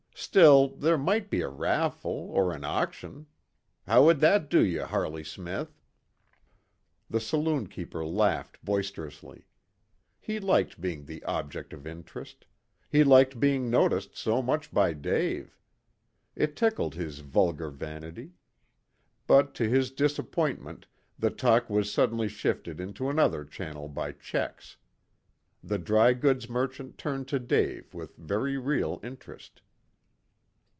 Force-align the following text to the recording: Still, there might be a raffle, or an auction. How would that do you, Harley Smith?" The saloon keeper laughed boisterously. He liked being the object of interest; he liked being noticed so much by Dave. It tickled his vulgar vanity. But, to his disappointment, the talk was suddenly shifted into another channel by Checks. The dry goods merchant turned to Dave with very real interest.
Still, 0.13 0.67
there 0.67 0.99
might 0.99 1.31
be 1.31 1.41
a 1.41 1.49
raffle, 1.49 2.11
or 2.31 2.53
an 2.53 2.63
auction. 2.63 3.25
How 3.87 4.05
would 4.05 4.19
that 4.19 4.51
do 4.51 4.63
you, 4.63 4.83
Harley 4.85 5.23
Smith?" 5.23 5.81
The 7.09 7.19
saloon 7.19 7.65
keeper 7.65 8.05
laughed 8.05 8.63
boisterously. 8.63 9.47
He 10.19 10.39
liked 10.39 10.79
being 10.79 11.05
the 11.05 11.23
object 11.23 11.73
of 11.73 11.87
interest; 11.87 12.45
he 12.87 13.03
liked 13.03 13.39
being 13.39 13.71
noticed 13.71 14.15
so 14.15 14.43
much 14.43 14.71
by 14.71 14.93
Dave. 14.93 15.57
It 16.35 16.55
tickled 16.55 16.93
his 16.93 17.19
vulgar 17.19 17.71
vanity. 17.71 18.33
But, 19.25 19.55
to 19.55 19.67
his 19.67 19.89
disappointment, 19.89 20.85
the 21.17 21.31
talk 21.31 21.67
was 21.67 21.91
suddenly 21.91 22.27
shifted 22.27 22.79
into 22.79 23.09
another 23.09 23.43
channel 23.43 23.87
by 23.89 24.11
Checks. 24.11 24.77
The 25.63 25.79
dry 25.79 26.13
goods 26.13 26.47
merchant 26.47 26.99
turned 26.99 27.27
to 27.29 27.39
Dave 27.39 27.95
with 27.95 28.17
very 28.17 28.55
real 28.59 28.99
interest. 29.03 29.61